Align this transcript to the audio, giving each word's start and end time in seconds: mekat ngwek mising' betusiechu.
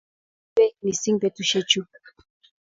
mekat 0.03 0.53
ngwek 0.55 0.75
mising' 0.83 1.19
betusiechu. 1.21 1.81